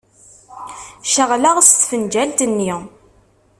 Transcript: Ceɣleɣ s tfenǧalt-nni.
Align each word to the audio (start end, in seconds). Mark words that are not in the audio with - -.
Ceɣleɣ 1.13 1.57
s 1.67 1.69
tfenǧalt-nni. 1.71 2.73